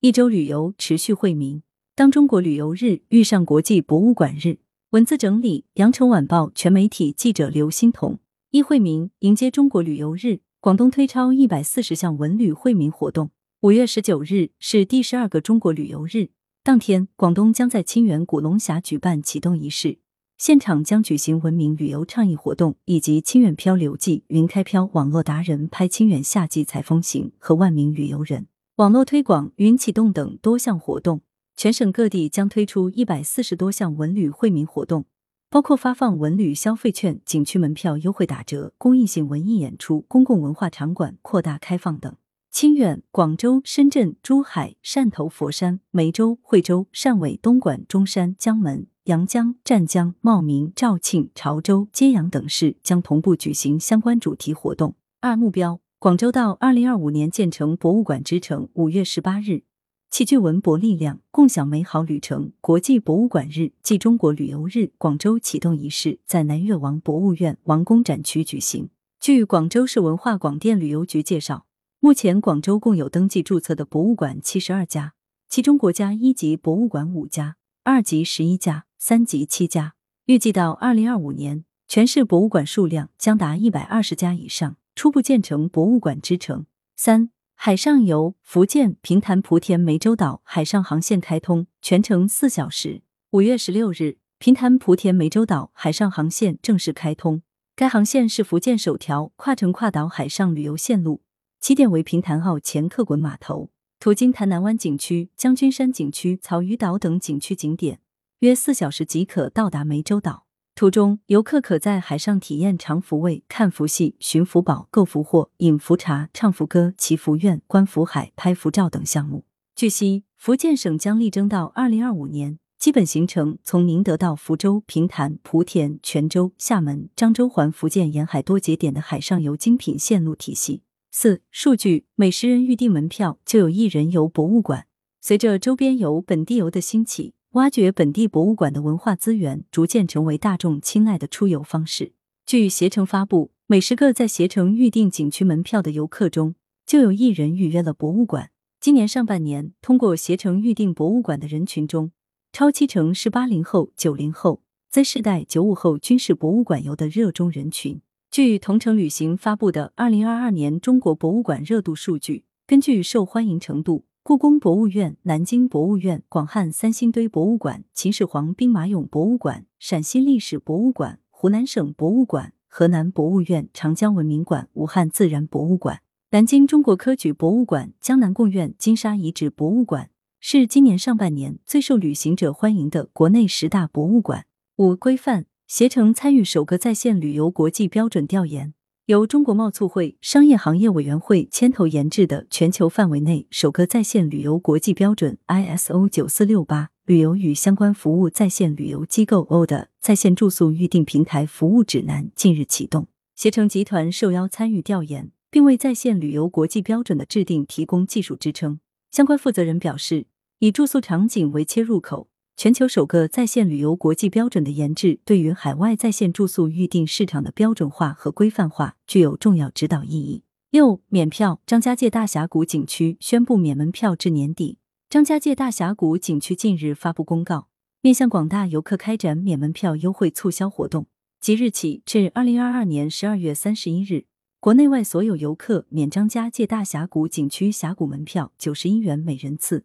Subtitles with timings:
[0.00, 1.60] 一周旅游持续惠民。
[1.96, 4.58] 当中国旅游日遇上国际博物馆日，
[4.90, 8.20] 文字整理：羊城晚报全媒体记者刘欣彤。
[8.52, 13.32] 一惠民迎接中国旅游日，广东推超一百四十项文旅惠民活动。
[13.62, 16.28] 五月十九日是第十二个中国旅游日，
[16.62, 19.98] 当天广东将在清远古龙峡举办启动仪式，
[20.38, 28.46] 现场将举行文明旅游倡议活动，以及清远漂流记、云开漂网络达人拍清远夏季采风行和万名旅游人
[28.78, 31.22] 网络推广、云启动等多项活动。
[31.56, 35.04] 全省各地将推出一百四十多项文旅惠民活动，
[35.50, 42.14] 包括发放文旅消费券、景区门票优惠打折、公益性文艺演出、公共文化场馆扩大开放等。
[42.52, 54.94] 清远、广州、深圳、珠海、汕头、佛山、梅州、惠州、汕尾、东莞、中山、江门、阳江、湛江、茂名、肇庆、潮州、揭阳等市将同步举行相关主题活动。
[55.20, 58.68] 二目标：广州到二零二五年建成博物馆之城。
[58.74, 59.64] 五月十八日。
[60.08, 62.52] 齐聚文博力量，共享美好旅程。
[62.60, 68.90] 国际博物馆日暨中国旅游日广州启动仪式在南越王博物院王宫展区举行。
[69.18, 71.66] 据广州市文化广电旅游局介绍，
[71.98, 75.14] 目前广州共有登记注册的博物馆七十二家，
[75.48, 79.94] 其中国家一级博物馆五家，二级十一家，三级七家。
[80.26, 86.66] 预计到二零二五年，全市博物馆数量将达一百二十家以上，初步建成博物馆之城。
[86.96, 87.30] 三。
[87.54, 93.02] 海上游，福建平潭莆田湄洲岛海上航线开通，全程四小时。
[93.30, 97.42] 五月十六日，平潭莆田湄洲岛海上航线正式开通。
[97.76, 101.22] 该航线是福建首条跨城跨岛海上旅游线路，
[101.60, 108.00] 起点为平潭澳前客滚码头，途经潭南湾景区、将军山景区、草鱼岛等景区景点，
[108.40, 110.47] 约四小时即可到达湄洲岛。
[110.78, 119.44] 途中，游客可在海上体验尝福味、看福戏、寻福宝、购福货、饮福茶、唱福歌、祈福愿、观福海、拍福照等项目。
[119.74, 130.84] 据悉，福建省将力争到二零二五年，基本形成从宁德到福州、平潭、莆田、泉州、厦门、漳州环福建沿海多节点的海上游精品线路体系。
[131.10, 134.86] 四、数据：每十人预订门票就有一人游博物馆。
[135.20, 137.34] 随着周边游、本地游的兴起。
[137.52, 142.12] 挖掘本地博物馆的文化资源，逐渐成为大众青睐的出游方式。
[142.44, 148.50] 据携程发布，每十个在携程预订景区门票的游客中，就有一人预约了博物馆。
[148.78, 152.12] 今年上半年，通过携程预订博物馆的人群中，
[152.52, 154.60] 超七成是八零后、九零后、
[154.90, 158.02] Z 世代、九五后，均是博物馆游的热衷人群。
[158.30, 164.04] 据同程旅行发布的二零二二年中国博物馆热度数据，根据受欢迎程度。
[164.28, 176.02] 故宫博物院、南京博物院、广汉三星堆博物馆、秦始皇兵马俑博物馆、陕西历史博物馆、湖南省博物馆、河南博物院、长江文明馆、武汉自然博物馆、
[176.32, 184.44] 南京中国科举博物馆、江南贡院金沙遗址博物馆是今年上半年最受旅行者欢迎的国内十大博物馆。
[184.76, 188.74] 五、规范携程参与首个在线旅游国际标准调研。
[189.08, 208.78] 由中国贸促会商业行业委员会牵头研制的全球范围内首个在线旅游国际标准 ISO 九四六八旅游与相关服务在线旅游机构 O 的在线住宿预订平台服务指南近日启动，携程集团受邀参与调研，并为在线旅游国际标准的制定提供技术支撑。
[209.10, 210.26] 相关负责人表示，
[210.58, 212.27] 以住宿场景为切入口。
[212.58, 220.42] 全球首个在线旅游国际标准的研制，对于海外在线住宿预订市场的标准化和规范化具有重要指导意义。
[220.72, 224.78] 六、免票，张家界大峡谷景区宣布免门票至年底。
[225.08, 227.68] 张家界大峡谷景区近日发布公告，
[228.00, 231.06] 面向广大游客开展免门票优惠促销活动，
[231.40, 234.24] 即日起至二零二二年十二月三十一日，
[234.58, 239.84] 国内外所有游客免张家界大峡谷景区峡谷门票九十一元每人次。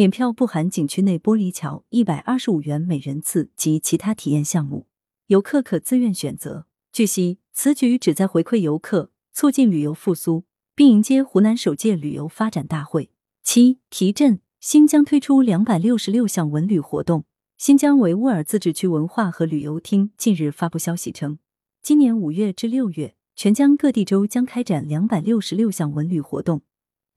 [0.00, 4.86] 免票不含景区内玻璃桥一百二十五元每人次及其他体验项目，
[5.26, 6.64] 游客可自愿选择。
[6.90, 10.44] 据悉，此举旨在回馈游客，促进旅游复苏，
[10.74, 13.10] 并迎接湖南首届旅游发展大会。
[13.42, 17.26] 七提振，新疆推出两百六十六项文旅活动。
[17.58, 21.38] 新疆维吾尔自治区文化和旅游厅近日发布消息称，
[21.82, 26.62] 今年五月至六月，全疆各地州将开展两百六十六项文旅活动。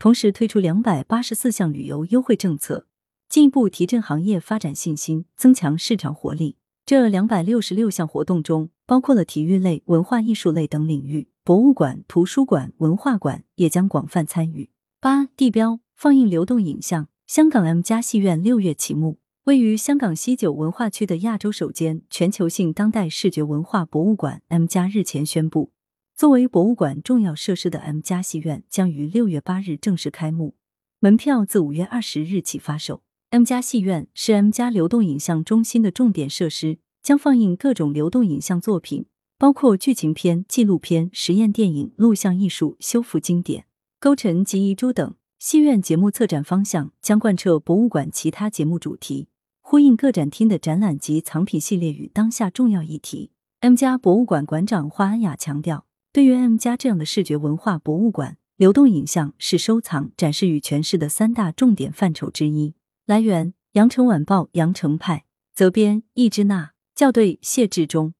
[0.03, 2.87] 同时推出两百八十四项旅游优惠政策，
[3.29, 6.57] 进一步提振行业发展信心，增强市场活力。
[6.85, 14.71] 这两百六十六项活动中，包括了体育类、文化艺术类等领域，博物馆、图书馆、文化馆也将广泛参与。
[14.99, 19.19] 八地标放映流动影像，香港 M 家戏院六月启幕。
[19.45, 25.71] 位于香港西九文化区的亚洲首间全球性当代视觉文化博物馆 M 家日前宣布。
[26.15, 30.55] 作为博物馆重要设施的 M 家戏院将于六月八日正式开幕。
[30.99, 33.01] 门票自五月二十日起发售。
[33.31, 39.07] M 家戏院是 M 家流动影像中心的重点设施，将放映各种流动影像作品，
[39.39, 43.65] 包括剧情片、纪录片、实验电影、录像艺术、修复经典、
[43.99, 45.15] 勾陈及遗珠等。
[45.39, 49.29] 戏院节目策展方向将贯彻博物馆其他节目主题，
[49.61, 53.31] 呼应各展厅的展览及藏品系列与当下重要议题。
[53.61, 62.75] M 家博物馆馆长华安雅强调，对于 M 家这样的视觉文化博物馆，流动影像是收藏、展示与诠释的三大重点范畴之一。
[63.07, 65.25] 来源：羊城晚报羊城派，
[65.55, 68.13] 责编：易之娜，校对：谢志忠。